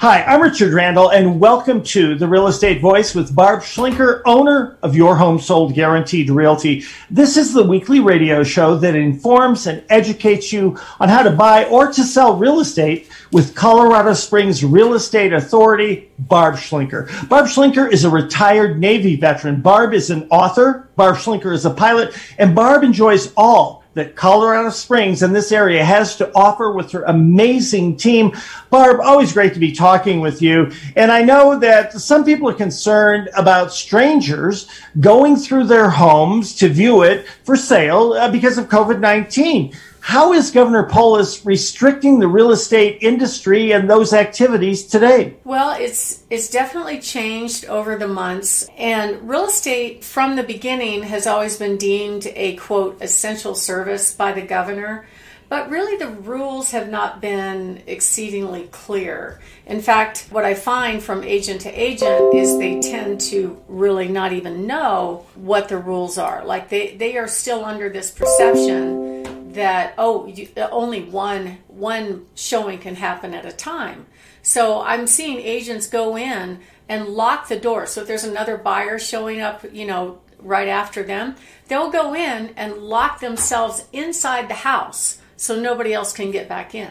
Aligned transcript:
Hi, 0.00 0.22
I'm 0.22 0.40
Richard 0.40 0.72
Randall, 0.74 1.10
and 1.10 1.40
welcome 1.40 1.82
to 1.82 2.14
the 2.14 2.28
Real 2.28 2.46
Estate 2.46 2.80
Voice 2.80 3.16
with 3.16 3.34
Barb 3.34 3.62
Schlinker, 3.62 4.22
owner 4.26 4.78
of 4.80 4.94
Your 4.94 5.16
Home 5.16 5.40
Sold 5.40 5.74
Guaranteed 5.74 6.30
Realty. 6.30 6.84
This 7.10 7.36
is 7.36 7.52
the 7.52 7.64
weekly 7.64 7.98
radio 7.98 8.44
show 8.44 8.76
that 8.76 8.94
informs 8.94 9.66
and 9.66 9.82
educates 9.88 10.52
you 10.52 10.78
on 11.00 11.08
how 11.08 11.24
to 11.24 11.32
buy 11.32 11.64
or 11.64 11.90
to 11.90 12.04
sell 12.04 12.36
real 12.36 12.60
estate 12.60 13.10
with 13.32 13.56
Colorado 13.56 14.14
Springs 14.14 14.64
Real 14.64 14.94
Estate 14.94 15.32
Authority, 15.32 16.12
Barb 16.20 16.54
Schlinker. 16.54 17.28
Barb 17.28 17.46
Schlinker 17.46 17.90
is 17.90 18.04
a 18.04 18.10
retired 18.10 18.78
Navy 18.78 19.16
veteran. 19.16 19.60
Barb 19.60 19.94
is 19.94 20.10
an 20.10 20.28
author. 20.30 20.88
Barb 20.94 21.16
Schlinker 21.16 21.52
is 21.52 21.64
a 21.64 21.70
pilot, 21.70 22.16
and 22.38 22.54
Barb 22.54 22.84
enjoys 22.84 23.32
all 23.36 23.77
that 23.94 24.14
Colorado 24.14 24.70
Springs 24.70 25.22
and 25.22 25.34
this 25.34 25.50
area 25.50 25.84
has 25.84 26.16
to 26.16 26.32
offer 26.34 26.72
with 26.72 26.92
her 26.92 27.02
amazing 27.04 27.96
team. 27.96 28.32
Barb, 28.70 29.00
always 29.00 29.32
great 29.32 29.54
to 29.54 29.60
be 29.60 29.72
talking 29.72 30.20
with 30.20 30.40
you. 30.40 30.70
And 30.94 31.10
I 31.10 31.22
know 31.22 31.58
that 31.58 31.92
some 31.92 32.24
people 32.24 32.48
are 32.48 32.54
concerned 32.54 33.28
about 33.36 33.72
strangers 33.72 34.68
going 35.00 35.36
through 35.36 35.64
their 35.64 35.90
homes 35.90 36.54
to 36.56 36.68
view 36.68 37.02
it 37.02 37.26
for 37.44 37.56
sale 37.56 38.12
uh, 38.12 38.30
because 38.30 38.58
of 38.58 38.68
COVID 38.68 39.00
19. 39.00 39.74
How 40.00 40.32
is 40.32 40.50
Governor 40.50 40.84
Polis 40.84 41.44
restricting 41.44 42.18
the 42.18 42.28
real 42.28 42.50
estate 42.50 42.98
industry 43.02 43.72
and 43.72 43.88
those 43.88 44.12
activities 44.12 44.84
today? 44.84 45.36
Well, 45.44 45.76
it's 45.78 46.24
it's 46.30 46.50
definitely 46.50 47.00
changed 47.00 47.66
over 47.66 47.96
the 47.96 48.08
months 48.08 48.68
and 48.78 49.28
real 49.28 49.46
estate 49.46 50.04
from 50.04 50.36
the 50.36 50.42
beginning 50.42 51.02
has 51.02 51.26
always 51.26 51.58
been 51.58 51.76
deemed 51.76 52.26
a 52.34 52.56
quote 52.56 53.02
essential 53.02 53.54
service 53.54 54.14
by 54.14 54.32
the 54.32 54.42
governor. 54.42 55.06
But 55.48 55.70
really, 55.70 55.96
the 55.96 56.08
rules 56.08 56.72
have 56.72 56.90
not 56.90 57.22
been 57.22 57.82
exceedingly 57.86 58.68
clear. 58.70 59.40
In 59.66 59.80
fact, 59.80 60.26
what 60.30 60.44
I 60.44 60.52
find 60.52 61.02
from 61.02 61.24
agent 61.24 61.62
to 61.62 61.70
agent 61.70 62.34
is 62.34 62.58
they 62.58 62.80
tend 62.80 63.22
to 63.32 63.58
really 63.66 64.08
not 64.08 64.34
even 64.34 64.66
know 64.66 65.24
what 65.36 65.68
the 65.68 65.78
rules 65.78 66.18
are. 66.18 66.44
Like 66.44 66.68
they, 66.68 66.96
they 66.96 67.16
are 67.16 67.28
still 67.28 67.64
under 67.64 67.88
this 67.88 68.10
perception 68.10 69.17
that 69.54 69.94
oh 69.96 70.26
you, 70.26 70.48
uh, 70.56 70.68
only 70.70 71.02
one 71.02 71.58
one 71.68 72.26
showing 72.34 72.78
can 72.78 72.96
happen 72.96 73.34
at 73.34 73.46
a 73.46 73.52
time. 73.52 74.06
So 74.42 74.82
i'm 74.82 75.06
seeing 75.06 75.38
agents 75.38 75.86
go 75.86 76.16
in 76.16 76.60
and 76.88 77.08
lock 77.08 77.48
the 77.48 77.58
door. 77.58 77.86
So 77.86 78.02
if 78.02 78.08
there's 78.08 78.24
another 78.24 78.56
buyer 78.56 78.98
showing 78.98 79.40
up 79.40 79.64
you 79.72 79.86
know 79.86 80.20
right 80.38 80.68
after 80.68 81.02
them 81.02 81.34
they'll 81.68 81.90
go 81.90 82.14
in 82.14 82.52
and 82.56 82.78
lock 82.78 83.20
themselves 83.20 83.86
inside 83.92 84.48
the 84.48 84.54
house 84.54 85.20
so 85.36 85.58
nobody 85.58 85.92
else 85.92 86.12
can 86.12 86.30
get 86.30 86.48
back 86.48 86.74
in. 86.74 86.90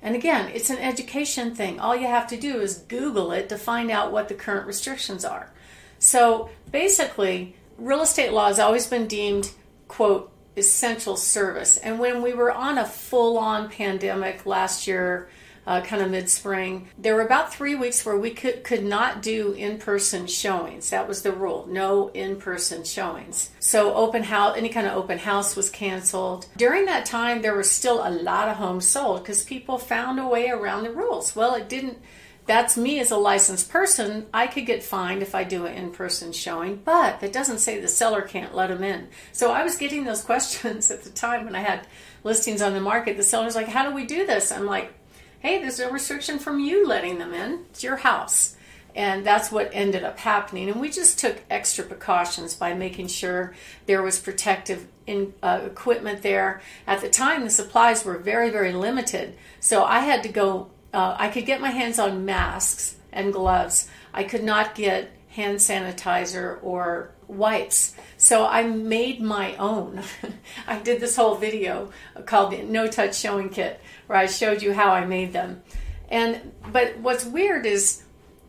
And 0.00 0.14
again 0.14 0.50
it's 0.54 0.70
an 0.70 0.78
education 0.78 1.54
thing. 1.54 1.78
All 1.78 1.96
you 1.96 2.06
have 2.06 2.26
to 2.28 2.36
do 2.36 2.60
is 2.60 2.78
google 2.78 3.32
it 3.32 3.48
to 3.50 3.58
find 3.58 3.90
out 3.90 4.12
what 4.12 4.28
the 4.28 4.34
current 4.34 4.66
restrictions 4.66 5.24
are. 5.24 5.52
So 5.98 6.48
basically 6.70 7.56
real 7.76 8.02
estate 8.02 8.32
law 8.32 8.48
has 8.48 8.58
always 8.58 8.86
been 8.86 9.06
deemed 9.06 9.50
quote 9.88 10.31
essential 10.56 11.16
service. 11.16 11.76
And 11.78 11.98
when 11.98 12.22
we 12.22 12.32
were 12.34 12.52
on 12.52 12.78
a 12.78 12.86
full 12.86 13.38
on 13.38 13.70
pandemic 13.70 14.46
last 14.46 14.86
year, 14.86 15.28
uh, 15.66 15.80
kind 15.80 16.02
of 16.02 16.10
mid 16.10 16.28
spring, 16.28 16.88
there 16.98 17.14
were 17.14 17.22
about 17.22 17.54
three 17.54 17.74
weeks 17.74 18.04
where 18.04 18.16
we 18.18 18.30
could, 18.30 18.64
could 18.64 18.84
not 18.84 19.22
do 19.22 19.52
in 19.52 19.78
person 19.78 20.26
showings. 20.26 20.90
That 20.90 21.06
was 21.06 21.22
the 21.22 21.32
rule 21.32 21.66
no 21.68 22.08
in 22.08 22.36
person 22.36 22.82
showings. 22.84 23.50
So, 23.60 23.94
open 23.94 24.24
house, 24.24 24.56
any 24.56 24.68
kind 24.68 24.86
of 24.86 24.94
open 24.94 25.18
house 25.18 25.54
was 25.54 25.70
canceled. 25.70 26.46
During 26.56 26.86
that 26.86 27.06
time, 27.06 27.42
there 27.42 27.54
was 27.54 27.70
still 27.70 28.06
a 28.06 28.10
lot 28.10 28.48
of 28.48 28.56
homes 28.56 28.86
sold 28.86 29.22
because 29.22 29.44
people 29.44 29.78
found 29.78 30.18
a 30.18 30.26
way 30.26 30.50
around 30.50 30.82
the 30.82 30.90
rules. 30.90 31.36
Well, 31.36 31.54
it 31.54 31.68
didn't 31.68 31.98
that's 32.46 32.76
me 32.76 32.98
as 32.98 33.10
a 33.10 33.16
licensed 33.16 33.70
person. 33.70 34.26
I 34.34 34.46
could 34.46 34.66
get 34.66 34.82
fined 34.82 35.22
if 35.22 35.34
I 35.34 35.44
do 35.44 35.66
an 35.66 35.74
in 35.74 35.92
person 35.92 36.32
showing, 36.32 36.76
but 36.84 37.20
that 37.20 37.32
doesn't 37.32 37.58
say 37.58 37.80
the 37.80 37.88
seller 37.88 38.22
can't 38.22 38.54
let 38.54 38.68
them 38.68 38.82
in. 38.82 39.08
So 39.32 39.52
I 39.52 39.62
was 39.62 39.76
getting 39.76 40.04
those 40.04 40.24
questions 40.24 40.90
at 40.90 41.04
the 41.04 41.10
time 41.10 41.44
when 41.44 41.54
I 41.54 41.60
had 41.60 41.86
listings 42.24 42.62
on 42.62 42.72
the 42.72 42.80
market. 42.80 43.16
The 43.16 43.22
seller's 43.22 43.54
like, 43.54 43.68
How 43.68 43.88
do 43.88 43.94
we 43.94 44.04
do 44.04 44.26
this? 44.26 44.50
I'm 44.50 44.66
like, 44.66 44.92
Hey, 45.40 45.60
there's 45.60 45.78
no 45.78 45.90
restriction 45.90 46.38
from 46.38 46.60
you 46.60 46.86
letting 46.86 47.18
them 47.18 47.32
in. 47.32 47.64
It's 47.70 47.82
your 47.82 47.96
house. 47.96 48.56
And 48.94 49.24
that's 49.24 49.50
what 49.50 49.70
ended 49.72 50.04
up 50.04 50.18
happening. 50.18 50.68
And 50.68 50.80
we 50.80 50.90
just 50.90 51.18
took 51.18 51.42
extra 51.48 51.84
precautions 51.84 52.54
by 52.54 52.74
making 52.74 53.08
sure 53.08 53.54
there 53.86 54.02
was 54.02 54.18
protective 54.18 54.86
in, 55.06 55.32
uh, 55.42 55.60
equipment 55.64 56.22
there. 56.22 56.60
At 56.86 57.00
the 57.00 57.08
time, 57.08 57.44
the 57.44 57.50
supplies 57.50 58.04
were 58.04 58.18
very, 58.18 58.50
very 58.50 58.72
limited. 58.72 59.36
So 59.60 59.82
I 59.82 60.00
had 60.00 60.22
to 60.24 60.28
go 60.28 60.70
uh, 60.92 61.16
I 61.18 61.28
could 61.28 61.46
get 61.46 61.60
my 61.60 61.70
hands 61.70 61.98
on 61.98 62.24
masks 62.24 62.96
and 63.12 63.32
gloves. 63.32 63.88
I 64.12 64.24
could 64.24 64.44
not 64.44 64.74
get 64.74 65.10
hand 65.28 65.58
sanitizer 65.58 66.58
or 66.62 67.12
wipes. 67.26 67.94
So 68.18 68.46
I 68.46 68.64
made 68.64 69.20
my 69.20 69.56
own. 69.56 70.02
I 70.66 70.78
did 70.78 71.00
this 71.00 71.16
whole 71.16 71.36
video 71.36 71.90
called 72.26 72.52
the 72.52 72.62
No 72.62 72.86
Touch 72.86 73.16
Showing 73.16 73.48
Kit 73.48 73.80
where 74.06 74.18
I 74.18 74.26
showed 74.26 74.62
you 74.62 74.74
how 74.74 74.90
I 74.90 75.06
made 75.06 75.32
them. 75.32 75.62
And 76.08 76.52
but 76.70 76.98
what's 76.98 77.24
weird 77.24 77.64
is 77.64 78.02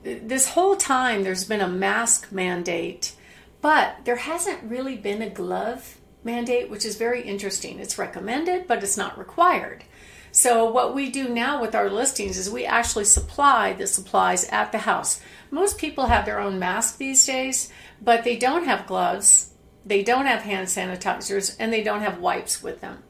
this 0.04 0.50
whole 0.50 0.76
time 0.76 1.24
there's 1.24 1.46
been 1.46 1.62
a 1.62 1.68
mask 1.68 2.32
mandate, 2.32 3.14
but 3.62 3.96
there 4.04 4.18
hasn't 4.18 4.64
really 4.64 4.98
been 4.98 5.22
a 5.22 5.30
glove 5.30 5.98
mandate, 6.26 6.70
which 6.70 6.84
is 6.84 6.98
very 6.98 7.22
interesting. 7.22 7.80
It's 7.80 7.98
recommended, 7.98 8.68
but 8.68 8.84
it's 8.84 8.98
not 8.98 9.18
required. 9.18 9.86
So 10.34 10.66
what 10.66 10.96
we 10.96 11.12
do 11.12 11.30
now 11.30 11.62
with 11.62 11.76
our 11.76 11.92
listings 11.92 12.40
is 12.40 12.50
we 12.50 12.66
actually 12.66 13.06
supply 13.06 13.74
the 13.74 13.86
supplies 13.86 14.46
at 14.46 14.72
the 14.72 14.80
house. 14.80 15.22
Most 15.52 15.78
people 15.78 16.08
have 16.08 16.26
their 16.26 16.40
own 16.40 16.58
mask 16.58 16.98
these 16.98 17.24
days, 17.24 17.72
but 18.02 18.24
they 18.24 18.36
don't 18.36 18.66
have 18.66 18.88
gloves, 18.88 19.52
they 19.86 20.02
don't 20.02 20.26
have 20.26 20.42
hand 20.42 20.70
sanitizers, 20.70 21.56
and 21.60 21.72
they 21.72 21.84
don't 21.84 22.02
have 22.02 22.18
wipes 22.18 22.64
with 22.64 22.82
them. 22.82 23.04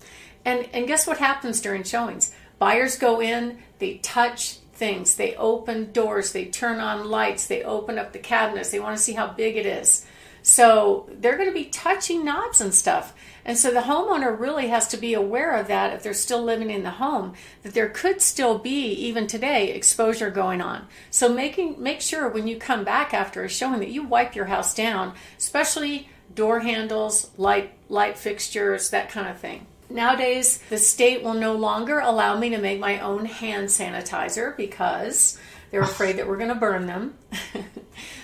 And 0.43 0.67
and 0.73 0.85
guess 0.85 1.07
what 1.07 1.17
happens 1.17 1.61
during 1.61 1.83
showings? 1.83 2.35
Buyers 2.59 2.97
go 2.97 3.21
in, 3.21 3.59
they 3.79 3.99
touch 3.99 4.55
things, 4.73 5.15
they 5.15 5.33
open 5.35 5.93
doors, 5.93 6.33
they 6.33 6.47
turn 6.47 6.81
on 6.81 7.09
lights, 7.09 7.47
they 7.47 7.63
open 7.63 7.97
up 7.97 8.11
the 8.11 8.19
cabinets, 8.19 8.71
they 8.71 8.81
want 8.81 8.97
to 8.97 9.03
see 9.03 9.13
how 9.13 9.27
big 9.27 9.55
it 9.55 9.65
is. 9.65 10.05
So 10.43 11.09
they're 11.09 11.37
going 11.37 11.49
to 11.49 11.53
be 11.53 11.65
touching 11.65 12.23
knobs 12.23 12.61
and 12.61 12.75
stuff. 12.75 13.15
And 13.45 13.57
so 13.57 13.71
the 13.71 13.81
homeowner 13.81 14.37
really 14.37 14.67
has 14.67 14.87
to 14.89 14.97
be 14.97 15.13
aware 15.13 15.57
of 15.57 15.67
that 15.67 15.93
if 15.93 16.03
they're 16.03 16.13
still 16.13 16.43
living 16.43 16.69
in 16.69 16.83
the 16.83 16.91
home, 16.91 17.33
that 17.63 17.73
there 17.73 17.89
could 17.89 18.21
still 18.21 18.57
be, 18.57 18.91
even 18.91 19.25
today, 19.25 19.71
exposure 19.71 20.29
going 20.29 20.61
on. 20.61 20.87
So 21.09 21.33
making 21.33 21.81
make 21.81 22.01
sure 22.01 22.27
when 22.27 22.47
you 22.47 22.57
come 22.57 22.83
back 22.83 23.13
after 23.13 23.43
a 23.43 23.49
showing 23.49 23.79
that 23.79 23.89
you 23.89 24.03
wipe 24.03 24.35
your 24.35 24.45
house 24.45 24.75
down, 24.75 25.13
especially 25.37 26.09
door 26.35 26.59
handles, 26.59 27.31
light 27.37 27.73
light 27.89 28.17
fixtures, 28.17 28.89
that 28.89 29.09
kind 29.09 29.27
of 29.27 29.39
thing. 29.39 29.65
Nowadays, 29.89 30.59
the 30.69 30.77
state 30.77 31.23
will 31.23 31.33
no 31.33 31.53
longer 31.53 31.99
allow 31.99 32.37
me 32.37 32.49
to 32.49 32.57
make 32.57 32.79
my 32.79 32.99
own 32.99 33.25
hand 33.25 33.67
sanitizer 33.67 34.55
because 34.57 35.37
they're 35.69 35.81
afraid 35.81 36.17
that 36.17 36.27
we're 36.27 36.37
going 36.37 36.49
to 36.49 36.55
burn 36.55 36.87
them. 36.87 37.15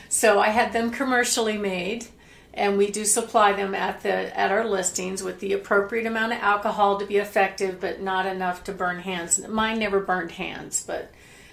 so 0.10 0.40
I 0.40 0.50
had 0.50 0.74
them 0.74 0.92
commercially 0.92 1.58
made 1.58 2.08
and 2.54 2.78
we 2.78 2.90
do 2.92 3.06
supply 3.06 3.54
them 3.54 3.74
at 3.76 4.02
the 4.02 4.38
at 4.38 4.52
our 4.52 4.68
listings 4.68 5.24
with 5.24 5.40
the 5.40 5.54
appropriate 5.54 6.06
amount 6.06 6.34
of 6.34 6.40
alcohol 6.40 6.98
to 7.00 7.06
be 7.06 7.18
effective 7.18 7.80
but 7.80 8.02
not 8.02 8.26
enough 8.26 8.64
to 8.66 8.74
burn 8.74 9.00
hands. 9.00 9.40
Mine 9.48 9.80
never 9.80 10.00
burned 10.00 10.32
hands 10.32 10.84
but 10.86 11.12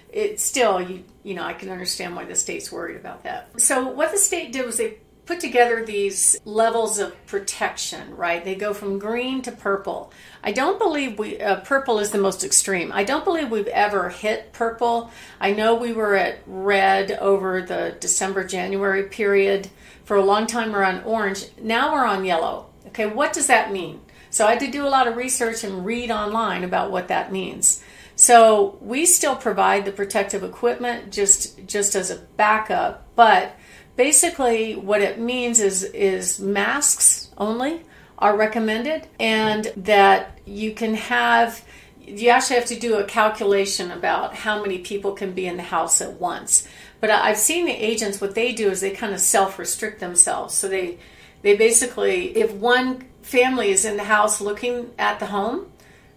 it 0.09 0.39
still 0.39 0.81
you 0.81 1.03
you 1.23 1.35
know 1.35 1.43
i 1.43 1.51
can 1.53 1.69
understand 1.69 2.15
why 2.15 2.23
the 2.23 2.35
state's 2.35 2.71
worried 2.71 2.97
about 2.97 3.23
that. 3.23 3.49
So 3.61 3.87
what 3.89 4.11
the 4.11 4.17
state 4.17 4.51
did 4.51 4.65
was 4.65 4.77
they 4.77 4.97
put 5.27 5.39
together 5.41 5.85
these 5.85 6.39
levels 6.45 6.97
of 6.97 7.13
protection, 7.27 8.15
right? 8.15 8.43
They 8.43 8.55
go 8.55 8.73
from 8.73 8.97
green 8.97 9.41
to 9.43 9.51
purple. 9.51 10.11
I 10.41 10.53
don't 10.53 10.79
believe 10.79 11.19
we 11.19 11.39
uh, 11.39 11.57
purple 11.57 11.99
is 11.99 12.11
the 12.11 12.17
most 12.17 12.43
extreme. 12.43 12.91
I 12.93 13.03
don't 13.03 13.25
believe 13.25 13.51
we've 13.51 13.67
ever 13.67 14.09
hit 14.09 14.53
purple. 14.53 15.11
I 15.39 15.51
know 15.51 15.75
we 15.75 15.91
were 15.91 16.15
at 16.15 16.39
red 16.47 17.11
over 17.11 17.61
the 17.61 17.95
December 17.99 18.45
January 18.45 19.03
period. 19.03 19.69
For 20.05 20.15
a 20.15 20.23
long 20.23 20.47
time 20.47 20.71
we're 20.71 20.83
on 20.83 21.03
orange. 21.03 21.45
Now 21.61 21.93
we're 21.93 22.05
on 22.05 22.23
yellow. 22.23 22.67
Okay, 22.87 23.05
what 23.05 23.33
does 23.33 23.47
that 23.47 23.73
mean? 23.73 23.99
So 24.29 24.47
I 24.47 24.51
had 24.51 24.61
to 24.61 24.71
do 24.71 24.87
a 24.87 24.89
lot 24.89 25.07
of 25.07 25.17
research 25.17 25.65
and 25.65 25.85
read 25.85 26.09
online 26.09 26.63
about 26.63 26.91
what 26.91 27.09
that 27.09 27.33
means. 27.33 27.83
So 28.15 28.77
we 28.81 29.05
still 29.05 29.35
provide 29.35 29.83
the 29.83 29.91
protective 29.91 30.43
equipment 30.43 31.11
just 31.11 31.67
just 31.67 31.95
as 31.95 32.09
a 32.09 32.15
backup, 32.15 33.05
but 33.15 33.56
basically 33.97 34.75
what 34.75 35.01
it 35.01 35.19
means 35.19 35.59
is 35.59 35.83
is 35.83 36.39
masks 36.39 37.29
only 37.37 37.81
are 38.19 38.37
recommended 38.37 39.07
and 39.19 39.73
that 39.75 40.39
you 40.45 40.73
can 40.73 40.93
have 40.93 41.63
you 41.99 42.29
actually 42.29 42.55
have 42.55 42.65
to 42.65 42.79
do 42.79 42.95
a 42.95 43.03
calculation 43.03 43.91
about 43.91 44.33
how 44.33 44.61
many 44.61 44.77
people 44.77 45.11
can 45.11 45.33
be 45.33 45.45
in 45.45 45.57
the 45.57 45.63
house 45.63 45.99
at 45.99 46.13
once 46.13 46.67
but 47.01 47.09
i've 47.09 47.37
seen 47.37 47.65
the 47.65 47.71
agents 47.71 48.21
what 48.21 48.35
they 48.35 48.53
do 48.53 48.69
is 48.69 48.79
they 48.79 48.91
kind 48.91 49.13
of 49.13 49.19
self-restrict 49.19 49.99
themselves 49.99 50.53
so 50.53 50.67
they 50.69 50.97
they 51.41 51.57
basically 51.57 52.35
if 52.37 52.51
one 52.53 53.03
family 53.21 53.71
is 53.71 53.83
in 53.83 53.97
the 53.97 54.03
house 54.03 54.39
looking 54.39 54.91
at 54.97 55.19
the 55.19 55.25
home 55.25 55.69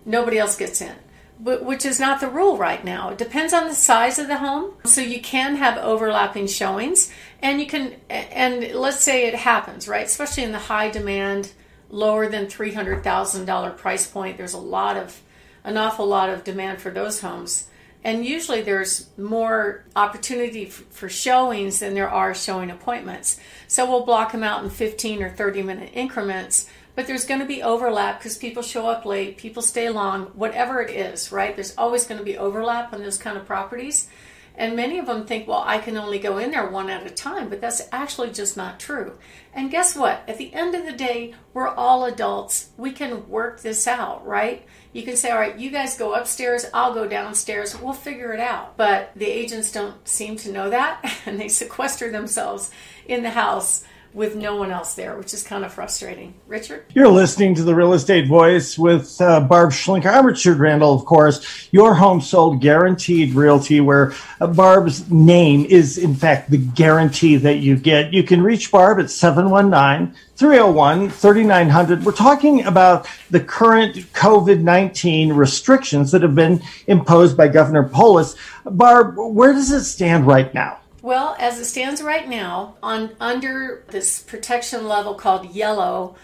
nobody 0.05 0.38
else 0.38 0.56
gets 0.56 0.81
in 0.81 0.94
But, 1.43 1.65
which 1.65 1.85
is 1.87 1.99
not 1.99 2.21
the 2.21 2.29
rule 2.29 2.59
right 2.59 2.85
now. 2.85 3.11
It 3.11 3.19
depends 3.19 3.53
on 3.55 3.67
the 3.67 3.75
size 3.75 4.19
of 4.19 4.29
the 4.29 4.37
home. 4.37 4.75
So 4.85 5.00
you 5.00 5.21
can 5.23 5.56
have 5.56 5.79
overlapping 5.79 6.47
showings 6.49 7.11
and 7.41 7.61
you 7.61 7.67
can 7.67 7.97
and 8.09 8.75
let's 8.75 9.01
say 9.01 9.27
it 9.27 9.35
happens, 9.35 9.89
right? 9.89 10.07
Especially 10.07 10.43
in 10.43 10.53
the 10.53 10.59
high 10.59 10.91
demand, 10.91 11.53
lower 11.89 12.29
than 12.29 12.47
$300,000 12.47 13.77
price 13.77 14.07
point, 14.07 14.37
there's 14.37 14.55
a 14.55 14.59
lot 14.59 14.97
of 14.97 15.21
an 15.65 15.77
awful 15.77 16.07
lot 16.07 16.31
of 16.31 16.45
demand 16.45 16.81
for 16.81 16.91
those 16.91 17.21
homes. 17.21 17.67
And 18.03 18.25
usually 18.25 18.63
there's 18.63 19.11
more 19.19 19.85
opportunity 19.95 20.65
for 20.65 21.11
showings 21.11 21.81
than 21.81 21.93
there 21.93 22.09
are 22.09 22.35
showing 22.35 22.71
appointments. 22.71 23.39
So 23.69 23.85
we'll 23.85 24.07
block 24.07 24.33
them 24.33 24.43
out 24.43 24.65
in 24.65 24.71
15 24.71 25.23
or 25.23 25.29
30 25.29 25.63
minute 25.63 25.91
increments 25.93 26.67
but 27.01 27.07
there's 27.07 27.25
going 27.25 27.41
to 27.41 27.47
be 27.47 27.63
overlap 27.63 28.19
because 28.19 28.37
people 28.37 28.63
show 28.63 28.87
up 28.87 29.05
late, 29.07 29.39
people 29.39 29.63
stay 29.63 29.89
long, 29.89 30.27
whatever 30.35 30.83
it 30.83 30.91
is, 30.91 31.33
right? 31.33 31.55
There's 31.55 31.75
always 31.79 32.07
going 32.07 32.19
to 32.19 32.25
be 32.25 32.37
overlap 32.37 32.93
on 32.93 33.03
those 33.03 33.17
kind 33.17 33.39
of 33.39 33.47
properties. 33.47 34.09
And 34.56 34.76
many 34.76 34.99
of 34.99 35.06
them 35.06 35.25
think, 35.25 35.49
well, 35.49 35.62
I 35.64 35.79
can 35.79 35.97
only 35.97 36.19
go 36.19 36.38
in 36.38 36.50
there 36.50 36.69
one 36.69 36.91
at 36.91 37.06
a 37.06 37.11
time, 37.11 37.49
but 37.49 37.61
that's 37.61 37.88
actually 37.93 38.31
just 38.31 38.56
not 38.56 38.79
true. 38.79 39.17
And 39.55 39.70
guess 39.70 39.97
what? 39.97 40.23
At 40.29 40.38
the 40.38 40.52
end 40.52 40.75
of 40.75 40.85
the 40.85 40.93
day, 40.93 41.35
we're 41.55 41.69
all 41.69 42.05
adults. 42.05 42.70
We 42.76 42.93
can 42.93 43.29
work 43.29 43.61
this 43.61 43.87
out, 43.87 44.26
right? 44.26 44.67
You 44.93 45.02
can 45.02 45.17
say, 45.17 45.31
all 45.31 45.38
right, 45.38 45.58
you 45.58 45.70
guys 45.70 45.97
go 45.97 46.14
upstairs, 46.14 46.67
I'll 46.75 46.94
go 46.94 47.06
downstairs, 47.06 47.79
we'll 47.81 47.93
figure 47.93 48.32
it 48.32 48.41
out. 48.41 48.76
But 48.76 49.12
the 49.17 49.26
agents 49.26 49.73
don't 49.73 50.06
seem 50.06 50.37
to 50.38 50.53
know 50.53 50.70
that, 50.70 51.19
and 51.26 51.41
they 51.41 51.49
sequester 51.49 52.11
themselves 52.11 52.70
in 53.06 53.23
the 53.23 53.31
house 53.31 53.85
with 54.12 54.35
no 54.35 54.57
one 54.57 54.73
else 54.73 54.95
there, 54.95 55.17
which 55.17 55.33
is 55.33 55.43
kind 55.43 55.65
of 55.65 55.73
frustrating. 55.73 56.35
Richard? 56.49 56.85
You're 56.95 57.09
listening 57.09 57.55
to 57.55 57.62
the 57.62 57.75
Real 57.75 57.93
Estate 57.93 58.27
Voice 58.27 58.77
with 58.77 59.21
uh, 59.21 59.41
Barb 59.41 59.71
Schlinker. 59.71 60.12
I'm 60.12 60.27
Richard 60.27 60.59
Randall, 60.59 60.95
of 60.95 61.05
course. 61.05 61.69
Your 61.71 61.95
home 61.95 62.21
sold 62.21 62.61
guaranteed 62.61 63.35
realty, 63.35 63.81
where 63.81 64.12
uh, 64.41 64.49
Barb's 64.49 65.09
name 65.11 65.65
is, 65.67 65.97
in 65.97 66.15
fact, 66.15 66.51
the 66.51 66.59
guarantee 66.59 67.37
that 67.37 67.59
you 67.59 67.77
get. 67.77 68.12
You 68.12 68.25
can 68.25 68.43
reach 68.43 68.73
Barb 68.73 68.99
at 68.99 69.11
719 69.11 70.17
301 70.35 71.11
3900. 71.11 72.05
We're 72.05 72.13
talking 72.13 72.65
about 72.65 73.06
the 73.31 73.41
current 73.41 73.95
COVID 74.13 74.61
19 74.61 75.33
restrictions 75.33 76.11
that 76.11 76.23
have 76.23 76.35
been 76.35 76.63
imposed 76.89 77.37
by 77.37 77.47
Governor 77.47 77.85
Polis. 77.85 78.35
Barb, 78.65 79.17
where 79.17 79.53
does 79.53 79.71
it 79.71 79.85
stand 79.85 80.27
right 80.27 80.53
now? 80.53 80.80
Well, 81.02 81.35
as 81.38 81.58
it 81.58 81.64
stands 81.64 82.02
right 82.02 82.29
now, 82.29 82.76
on 82.82 83.17
under 83.20 83.85
this 83.88 84.23
protection 84.23 84.87
level 84.87 85.14
called 85.14 85.55
yellow, 85.55 86.17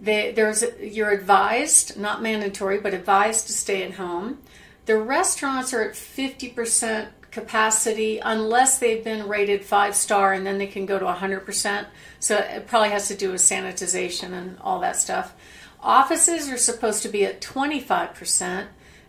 they, 0.00 0.32
there's 0.32 0.64
you're 0.80 1.10
advised, 1.10 1.96
not 1.96 2.22
mandatory, 2.22 2.80
but 2.80 2.92
advised 2.92 3.46
to 3.46 3.52
stay 3.52 3.82
at 3.84 3.94
home. 3.94 4.38
The 4.86 4.98
restaurants 4.98 5.72
are 5.72 5.82
at 5.82 5.94
50% 5.94 7.08
capacity 7.30 8.18
unless 8.18 8.78
they've 8.78 9.02
been 9.02 9.28
rated 9.28 9.64
five 9.64 9.94
star, 9.94 10.32
and 10.32 10.46
then 10.46 10.58
they 10.58 10.66
can 10.66 10.86
go 10.86 10.98
to 10.98 11.04
100%. 11.04 11.86
So 12.18 12.36
it 12.36 12.66
probably 12.66 12.90
has 12.90 13.08
to 13.08 13.16
do 13.16 13.30
with 13.30 13.40
sanitization 13.40 14.32
and 14.32 14.58
all 14.60 14.80
that 14.80 14.96
stuff. 14.96 15.34
Offices 15.80 16.50
are 16.50 16.56
supposed 16.56 17.02
to 17.02 17.08
be 17.08 17.24
at 17.24 17.40
25%. 17.40 18.66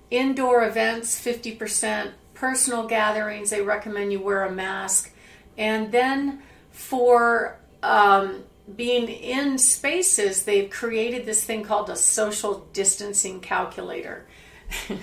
Indoor 0.09 0.65
events, 0.65 1.19
50% 1.19 2.11
personal 2.39 2.87
gatherings, 2.87 3.49
they 3.49 3.61
recommend 3.61 4.11
you 4.11 4.21
wear 4.21 4.43
a 4.43 4.51
mask. 4.51 5.11
And 5.57 5.91
then 5.91 6.43
for 6.71 7.59
um, 7.81 8.43
being 8.75 9.07
in 9.07 9.57
spaces, 9.57 10.43
they've 10.43 10.69
created 10.69 11.25
this 11.25 11.43
thing 11.43 11.63
called 11.63 11.89
a 11.89 11.95
social 11.95 12.67
distancing 12.73 13.39
calculator. 13.39 14.27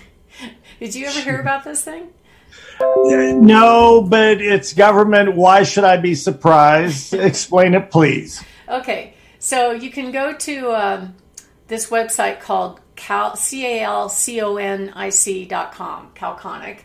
Did 0.80 0.94
you 0.94 1.06
ever 1.06 1.20
hear 1.20 1.40
about 1.40 1.64
this 1.64 1.82
thing? 1.82 2.10
No, 2.80 4.02
but 4.02 4.40
it's 4.40 4.72
government. 4.72 5.34
Why 5.34 5.64
should 5.64 5.84
I 5.84 5.96
be 5.96 6.14
surprised? 6.14 7.14
Explain 7.14 7.74
it, 7.74 7.90
please. 7.90 8.44
Okay, 8.68 9.14
so 9.40 9.72
you 9.72 9.90
can 9.90 10.12
go 10.12 10.34
to 10.34 10.70
um, 10.70 11.16
this 11.66 11.90
website 11.90 12.40
called 12.40 12.80
Cal, 12.94 13.34
C-A-L-C-O-N-I-C 13.36 14.04
dot 15.46 15.72
com, 15.72 16.10
Calconic. 16.14 16.84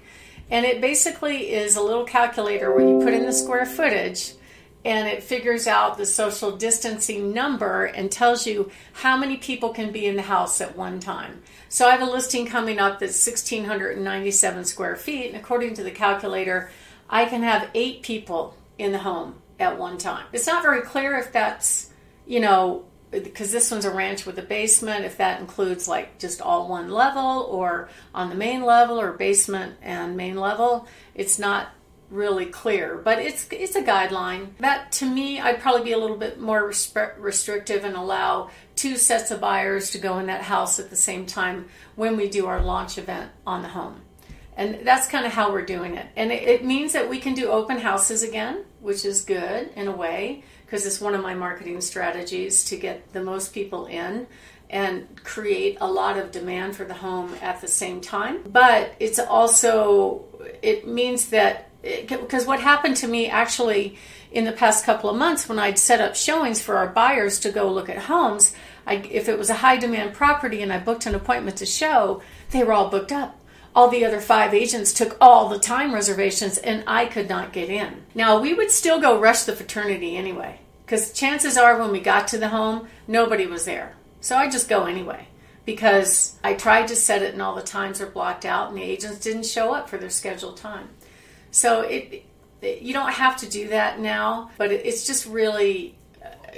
And 0.52 0.66
it 0.66 0.82
basically 0.82 1.52
is 1.52 1.76
a 1.76 1.82
little 1.82 2.06
calculator 2.06 2.74
where 2.74 2.88
you 2.88 3.00
put 3.00 3.14
in 3.14 3.26
the 3.26 3.34
square 3.34 3.66
footage 3.66 4.34
and 4.86 5.08
it 5.08 5.22
figures 5.22 5.68
out 5.68 5.98
the 5.98 6.06
social 6.06 6.56
distancing 6.56 7.34
number 7.34 7.86
and 7.86 8.12
tells 8.12 8.48
you 8.48 8.72
how 8.94 9.18
many 9.18 9.38
people 9.38 9.70
can 9.70 9.92
be 9.92 10.06
in 10.06 10.16
the 10.16 10.22
house 10.22 10.62
at 10.62 10.78
one 10.78 11.00
time. 11.00 11.42
So 11.68 11.88
I 11.88 11.92
have 11.92 12.02
a 12.02 12.10
listing 12.10 12.46
coming 12.46 12.80
up 12.80 13.00
that's 13.00 13.28
1,697 13.28 14.66
square 14.66 14.96
feet, 14.96 15.28
and 15.28 15.36
according 15.36 15.74
to 15.76 15.84
the 15.84 15.92
calculator, 15.92 16.72
I 17.10 17.26
can 17.26 17.44
have 17.44 17.70
eight 17.74 18.04
people 18.04 18.56
in 18.78 18.94
the 18.94 19.00
home 19.00 19.36
at 19.60 19.78
one 19.78 19.98
time. 19.98 20.26
It's 20.32 20.48
not 20.48 20.64
very 20.64 20.82
clear 20.82 21.18
if 21.18 21.34
that's, 21.34 21.90
you 22.26 22.40
know, 22.40 22.86
because 23.12 23.52
this 23.52 23.72
one's 23.72 23.86
a 23.86 23.92
ranch 23.92 24.26
with 24.26 24.38
a 24.38 24.44
basement, 24.44 25.06
if 25.06 25.18
that 25.18 25.40
includes 25.40 25.88
like 25.88 26.20
just 26.20 26.42
all 26.42 26.68
one 26.68 26.90
level 26.90 27.48
or 27.50 27.90
on 28.14 28.30
the 28.30 28.36
main 28.36 28.64
level 28.64 29.00
or 29.00 29.14
basement 29.14 29.76
and 29.82 30.16
main 30.16 30.38
level, 30.38 30.88
it's 31.16 31.40
not 31.40 31.70
really 32.12 32.46
clear. 32.46 32.98
But 32.98 33.20
it's 33.20 33.48
it's 33.52 33.76
a 33.76 33.84
guideline. 33.84 34.50
That 34.60 34.92
to 34.94 35.06
me, 35.06 35.40
I'd 35.40 35.60
probably 35.60 35.84
be 35.84 35.92
a 35.92 35.98
little 35.98 36.18
bit 36.18 36.40
more 36.40 36.66
restrictive 36.66 37.84
and 37.84 37.96
allow 37.96 38.50
two 38.76 38.96
sets 38.96 39.32
of 39.32 39.42
buyers 39.42 39.92
to 39.92 39.98
go 39.98 40.20
in 40.20 40.28
that 40.28 40.44
house 40.44 40.80
at 40.80 40.90
the 40.90 40.96
same 40.96 41.26
time 41.26 41.68
when 41.96 42.16
we 42.16 42.30
do 42.30 42.46
our 42.46 42.62
launch 42.62 42.98
event 42.98 43.32
on 43.46 43.62
the 43.62 43.70
home. 43.70 44.02
And 44.56 44.86
that's 44.86 45.08
kind 45.08 45.26
of 45.26 45.32
how 45.32 45.54
we're 45.54 45.66
doing 45.66 45.96
it. 45.96 46.08
And 46.18 46.32
it, 46.34 46.44
it 46.44 46.66
means 46.66 46.92
that 46.92 47.10
we 47.10 47.20
can 47.20 47.34
do 47.34 47.50
open 47.50 47.78
houses 47.78 48.24
again, 48.24 48.66
which 48.82 49.06
is 49.06 49.22
good 49.22 49.70
in 49.76 49.88
a 49.88 49.96
way 49.96 50.44
because 50.70 50.86
it's 50.86 51.02
one 51.02 51.16
of 51.16 51.24
my 51.24 51.34
marketing 51.34 51.82
strategies 51.82 52.64
to 52.66 52.78
get 52.78 53.12
the 53.12 53.24
most 53.24 53.56
people 53.56 53.88
in 53.88 54.28
and 54.70 55.08
create 55.24 55.80
a 55.82 55.92
lot 55.92 56.16
of 56.16 56.32
demand 56.32 56.76
for 56.76 56.86
the 56.86 56.94
home 56.94 57.34
at 57.42 57.60
the 57.60 57.68
same 57.68 58.00
time. 58.00 58.44
But 58.48 58.94
it's 59.00 59.18
also, 59.18 60.26
it 60.62 60.88
means 60.88 61.30
that, 61.30 61.72
because 61.82 62.46
what 62.46 62.60
happened 62.60 62.98
to 62.98 63.08
me 63.08 63.28
actually 63.28 63.98
in 64.32 64.46
the 64.46 64.52
past 64.52 64.86
couple 64.86 65.10
of 65.10 65.18
months 65.18 65.50
when 65.50 65.58
I'd 65.58 65.80
set 65.80 66.02
up 66.02 66.16
showings 66.16 66.62
for 66.62 66.78
our 66.78 66.88
buyers 66.88 67.40
to 67.40 67.52
go 67.52 67.72
look 67.72 67.90
at 67.90 67.98
homes, 67.98 68.54
I, 68.86 68.98
if 68.98 69.28
it 69.28 69.40
was 69.40 69.50
a 69.50 69.56
high 69.56 69.78
demand 69.78 70.14
property 70.14 70.62
and 70.62 70.72
I 70.72 70.78
booked 70.78 71.08
an 71.08 71.16
appointment 71.16 71.58
to 71.58 71.66
show, 71.66 72.22
they 72.52 72.64
were 72.64 72.74
all 72.74 72.92
booked 72.92 73.12
up 73.12 73.39
all 73.76 73.90
the 73.90 74.06
other 74.06 74.20
five 74.20 74.54
agents 74.54 74.94
took 74.94 75.18
all 75.22 75.50
the 75.50 75.60
time 75.60 75.94
reservations 75.94 76.58
and 76.58 76.84
I 76.88 77.06
could 77.06 77.30
not 77.30 77.54
get 77.54 77.70
in. 77.70 78.04
Now, 78.16 78.40
we 78.40 78.54
would 78.54 78.72
still 78.72 79.00
go 79.00 79.20
rush 79.20 79.44
the 79.44 79.56
fraternity 79.56 80.16
anyway, 80.18 80.60
because 80.86 81.14
chances 81.14 81.58
are 81.58 81.78
when 81.78 81.92
we 81.92 82.00
got 82.00 82.28
to 82.30 82.38
the 82.38 82.50
home, 82.50 82.88
nobody 83.08 83.46
was 83.46 83.66
there. 83.66 83.96
So 84.22 84.36
I 84.36 84.50
just 84.50 84.70
go 84.70 84.86
anyway 84.86 85.28
because 85.66 86.36
I 86.44 86.56
tried 86.56 86.88
to 86.88 86.96
set 86.96 87.22
it 87.22 87.34
and 87.34 87.42
all 87.42 87.54
the 87.54 87.62
times 87.62 88.02
are 88.02 88.08
blocked 88.08 88.44
out 88.44 88.70
and 88.70 88.78
the 88.78 88.84
agents 88.84 89.20
didn't 89.20 89.46
show 89.46 89.74
up 89.74 89.88
for 89.88 89.98
their 89.98 90.10
scheduled 90.10 90.58
time. 90.58 90.90
So 91.52 91.82
it, 91.82 92.26
it 92.62 92.82
you 92.82 92.92
don't 92.92 93.14
have 93.14 93.38
to 93.38 93.50
do 93.50 93.68
that 93.68 94.00
now, 94.00 94.50
but 94.58 94.72
it, 94.72 94.86
it's 94.86 95.06
just 95.06 95.28
really 95.28 95.96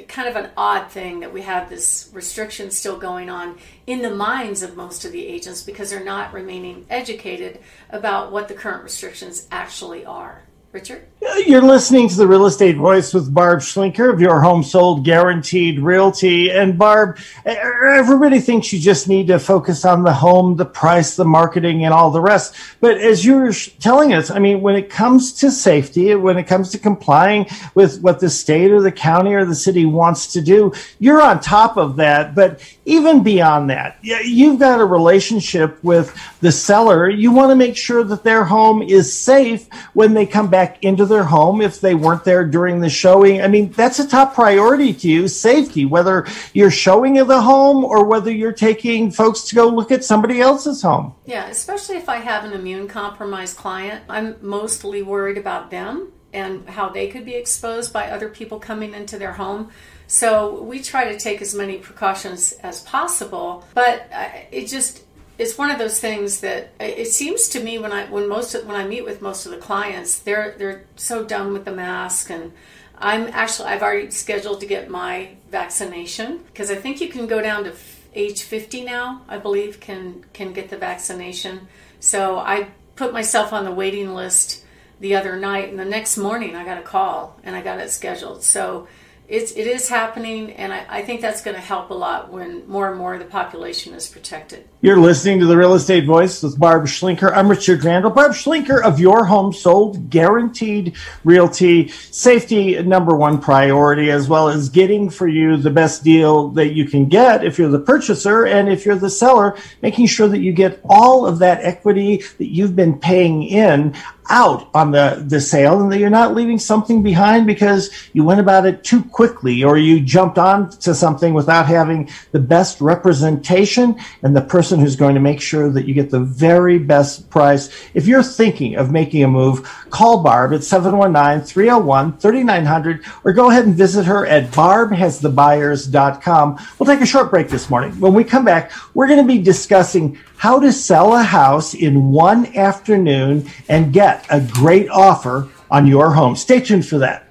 kind 0.07 0.27
of 0.27 0.35
an 0.35 0.51
odd 0.57 0.91
thing 0.91 1.19
that 1.21 1.33
we 1.33 1.41
have 1.41 1.69
this 1.69 2.09
restriction 2.13 2.71
still 2.71 2.97
going 2.97 3.29
on 3.29 3.57
in 3.87 4.01
the 4.01 4.13
minds 4.13 4.61
of 4.63 4.75
most 4.75 5.05
of 5.05 5.11
the 5.11 5.25
agents 5.25 5.63
because 5.63 5.89
they're 5.89 6.03
not 6.03 6.33
remaining 6.33 6.85
educated 6.89 7.59
about 7.89 8.31
what 8.31 8.47
the 8.47 8.53
current 8.53 8.83
restrictions 8.83 9.47
actually 9.51 10.05
are. 10.05 10.43
Richard? 10.71 11.05
Uh, 11.21 11.35
you're 11.45 11.61
listening 11.61 12.07
to 12.09 12.15
the 12.15 12.25
Real 12.25 12.45
Estate 12.45 12.77
Voice 12.77 13.13
with 13.13 13.33
Barb 13.33 13.59
Schlinker 13.59 14.11
of 14.11 14.21
Your 14.21 14.39
Home 14.39 14.63
Sold 14.63 15.03
Guaranteed 15.03 15.79
Realty. 15.79 16.49
And 16.49 16.77
Barb, 16.77 17.19
everybody 17.45 18.39
thinks 18.39 18.71
you 18.71 18.79
just 18.79 19.09
need 19.09 19.27
to 19.27 19.37
focus 19.37 19.83
on 19.83 20.01
the 20.01 20.13
home, 20.13 20.55
the 20.55 20.65
price, 20.65 21.15
the 21.15 21.25
marketing, 21.25 21.83
and 21.83 21.93
all 21.93 22.09
the 22.09 22.21
rest. 22.21 22.55
But 22.79 22.97
as 22.99 23.25
you 23.25 23.35
were 23.35 23.51
telling 23.79 24.13
us, 24.13 24.31
I 24.31 24.39
mean, 24.39 24.61
when 24.61 24.75
it 24.75 24.89
comes 24.89 25.33
to 25.33 25.51
safety, 25.51 26.15
when 26.15 26.37
it 26.37 26.45
comes 26.47 26.71
to 26.71 26.79
complying 26.79 27.47
with 27.75 28.01
what 28.01 28.19
the 28.19 28.29
state 28.29 28.71
or 28.71 28.81
the 28.81 28.91
county 28.91 29.33
or 29.33 29.45
the 29.45 29.53
city 29.53 29.85
wants 29.85 30.31
to 30.33 30.41
do, 30.41 30.71
you're 30.99 31.21
on 31.21 31.39
top 31.41 31.77
of 31.77 31.97
that. 31.97 32.33
But 32.33 32.61
even 32.85 33.23
beyond 33.23 33.69
that, 33.69 33.97
you've 34.01 34.59
got 34.59 34.79
a 34.79 34.85
relationship 34.85 35.83
with 35.83 36.17
the 36.39 36.51
seller. 36.51 37.09
You 37.09 37.31
want 37.31 37.51
to 37.51 37.55
make 37.55 37.77
sure 37.77 38.03
that 38.05 38.23
their 38.23 38.43
home 38.43 38.81
is 38.81 39.15
safe 39.15 39.67
when 39.93 40.13
they 40.13 40.25
come 40.25 40.49
back 40.49 40.60
into 40.81 41.05
their 41.05 41.23
home 41.23 41.61
if 41.61 41.81
they 41.81 41.95
weren't 41.95 42.23
there 42.23 42.45
during 42.45 42.79
the 42.79 42.89
showing. 42.89 43.41
I 43.41 43.47
mean, 43.47 43.71
that's 43.71 43.99
a 43.99 44.07
top 44.07 44.33
priority 44.33 44.93
to 44.93 45.07
you 45.07 45.27
safety, 45.27 45.85
whether 45.85 46.25
you're 46.53 46.71
showing 46.71 47.17
of 47.19 47.27
the 47.27 47.41
home 47.41 47.83
or 47.83 48.05
whether 48.05 48.31
you're 48.31 48.51
taking 48.51 49.11
folks 49.11 49.41
to 49.43 49.55
go 49.55 49.67
look 49.67 49.91
at 49.91 50.03
somebody 50.03 50.41
else's 50.41 50.81
home. 50.81 51.13
Yeah, 51.25 51.47
especially 51.47 51.97
if 51.97 52.09
I 52.09 52.17
have 52.17 52.45
an 52.45 52.53
immune 52.53 52.87
compromised 52.87 53.57
client, 53.57 54.03
I'm 54.09 54.35
mostly 54.41 55.01
worried 55.01 55.37
about 55.37 55.71
them 55.71 56.11
and 56.33 56.67
how 56.69 56.89
they 56.89 57.07
could 57.07 57.25
be 57.25 57.35
exposed 57.35 57.91
by 57.91 58.09
other 58.09 58.29
people 58.29 58.59
coming 58.59 58.93
into 58.93 59.17
their 59.17 59.33
home. 59.33 59.71
So 60.07 60.61
we 60.63 60.81
try 60.81 61.11
to 61.11 61.17
take 61.17 61.41
as 61.41 61.55
many 61.55 61.77
precautions 61.77 62.51
as 62.63 62.81
possible, 62.81 63.65
but 63.73 64.09
uh, 64.11 64.29
it 64.51 64.67
just 64.67 65.03
it's 65.41 65.57
one 65.57 65.71
of 65.71 65.79
those 65.79 65.99
things 65.99 66.41
that 66.41 66.71
it 66.79 67.07
seems 67.07 67.49
to 67.49 67.59
me 67.59 67.79
when 67.79 67.91
I 67.91 68.05
when 68.05 68.29
most 68.29 68.53
of, 68.53 68.67
when 68.67 68.75
I 68.75 68.87
meet 68.87 69.03
with 69.03 69.23
most 69.23 69.47
of 69.47 69.51
the 69.51 69.57
clients, 69.57 70.19
they're 70.19 70.53
they're 70.59 70.83
so 70.95 71.25
done 71.25 71.51
with 71.51 71.65
the 71.65 71.71
mask 71.71 72.29
and 72.29 72.51
I'm 72.99 73.23
actually 73.29 73.69
I've 73.69 73.81
already 73.81 74.11
scheduled 74.11 74.59
to 74.59 74.67
get 74.67 74.87
my 74.87 75.29
vaccination 75.49 76.43
because 76.45 76.69
I 76.69 76.75
think 76.75 77.01
you 77.01 77.09
can 77.09 77.25
go 77.25 77.41
down 77.41 77.63
to 77.63 77.73
age 78.13 78.43
50 78.43 78.83
now, 78.83 79.23
I 79.27 79.39
believe 79.39 79.79
can 79.79 80.23
can 80.31 80.53
get 80.53 80.69
the 80.69 80.77
vaccination. 80.77 81.67
So 81.99 82.37
I 82.37 82.67
put 82.95 83.11
myself 83.11 83.51
on 83.51 83.65
the 83.65 83.71
waiting 83.71 84.13
list 84.13 84.63
the 84.99 85.15
other 85.15 85.35
night 85.37 85.69
and 85.69 85.79
the 85.79 85.85
next 85.85 86.17
morning 86.17 86.55
I 86.55 86.63
got 86.63 86.77
a 86.77 86.83
call 86.83 87.39
and 87.43 87.55
I 87.55 87.63
got 87.63 87.79
it 87.79 87.89
scheduled. 87.89 88.43
So 88.43 88.87
it's, 89.31 89.53
it 89.53 89.65
is 89.65 89.87
happening, 89.87 90.51
and 90.51 90.73
I, 90.73 90.85
I 90.89 91.01
think 91.03 91.21
that's 91.21 91.41
going 91.41 91.55
to 91.55 91.61
help 91.61 91.89
a 91.89 91.93
lot 91.93 92.29
when 92.29 92.67
more 92.67 92.89
and 92.89 92.97
more 92.97 93.13
of 93.13 93.19
the 93.21 93.25
population 93.25 93.93
is 93.93 94.05
protected. 94.05 94.67
You're 94.81 94.97
listening 94.99 95.39
to 95.39 95.45
the 95.45 95.55
Real 95.55 95.73
Estate 95.73 96.05
Voice 96.05 96.43
with 96.43 96.59
Barb 96.59 96.83
Schlinker. 96.83 97.31
I'm 97.33 97.47
Richard 97.47 97.81
Randall. 97.81 98.11
Barb 98.11 98.33
Schlinker 98.33 98.83
of 98.83 98.99
Your 98.99 99.23
Home 99.23 99.53
Sold 99.53 100.09
Guaranteed 100.09 100.97
Realty. 101.23 101.87
Safety, 101.87 102.83
number 102.83 103.15
one 103.15 103.39
priority, 103.39 104.11
as 104.11 104.27
well 104.27 104.49
as 104.49 104.67
getting 104.67 105.09
for 105.09 105.29
you 105.29 105.55
the 105.55 105.69
best 105.69 106.03
deal 106.03 106.49
that 106.49 106.73
you 106.73 106.83
can 106.83 107.07
get 107.07 107.45
if 107.45 107.57
you're 107.57 107.69
the 107.69 107.79
purchaser 107.79 108.45
and 108.45 108.67
if 108.67 108.85
you're 108.85 108.97
the 108.97 109.09
seller, 109.09 109.55
making 109.81 110.07
sure 110.07 110.27
that 110.27 110.39
you 110.39 110.51
get 110.51 110.81
all 110.89 111.25
of 111.25 111.39
that 111.39 111.63
equity 111.63 112.21
that 112.37 112.51
you've 112.51 112.75
been 112.75 112.99
paying 112.99 113.43
in 113.43 113.95
out 114.31 114.67
on 114.73 114.91
the, 114.91 115.23
the 115.27 115.41
sale 115.41 115.81
and 115.81 115.91
that 115.91 115.99
you're 115.99 116.09
not 116.09 116.33
leaving 116.33 116.57
something 116.57 117.03
behind 117.03 117.45
because 117.45 117.91
you 118.13 118.23
went 118.23 118.39
about 118.39 118.65
it 118.65 118.81
too 118.83 119.03
quickly 119.03 119.63
or 119.63 119.77
you 119.77 119.99
jumped 119.99 120.39
on 120.39 120.69
to 120.69 120.95
something 120.95 121.33
without 121.33 121.67
having 121.67 122.09
the 122.31 122.39
best 122.39 122.79
representation 122.79 123.99
and 124.23 124.33
the 124.35 124.41
person 124.41 124.79
who's 124.79 124.95
going 124.95 125.15
to 125.15 125.21
make 125.21 125.41
sure 125.41 125.69
that 125.69 125.85
you 125.85 125.93
get 125.93 126.09
the 126.09 126.21
very 126.21 126.79
best 126.79 127.29
price. 127.29 127.69
If 127.93 128.07
you're 128.07 128.23
thinking 128.23 128.77
of 128.77 128.89
making 128.89 129.25
a 129.25 129.27
move, 129.27 129.63
call 129.89 130.23
Barb 130.23 130.53
at 130.53 130.61
719-301-3900 130.61 133.25
or 133.25 133.33
go 133.33 133.49
ahead 133.49 133.65
and 133.65 133.75
visit 133.75 134.05
her 134.05 134.25
at 134.25 134.49
barbhasthebuyers.com. 134.51 136.59
We'll 136.79 136.87
take 136.87 137.01
a 137.01 137.05
short 137.05 137.29
break 137.29 137.49
this 137.49 137.69
morning. 137.69 137.99
When 137.99 138.13
we 138.13 138.23
come 138.23 138.45
back, 138.45 138.71
we're 138.93 139.07
going 139.07 139.21
to 139.21 139.27
be 139.27 139.41
discussing 139.41 140.17
how 140.41 140.59
to 140.59 140.73
sell 140.73 141.13
a 141.13 141.21
house 141.21 141.75
in 141.75 142.11
one 142.11 142.47
afternoon 142.57 143.47
and 143.69 143.93
get 143.93 144.25
a 144.31 144.41
great 144.41 144.89
offer 144.89 145.47
on 145.69 145.85
your 145.85 146.09
home. 146.09 146.35
Stay 146.35 146.59
tuned 146.59 146.83
for 146.83 146.97
that. 146.97 147.30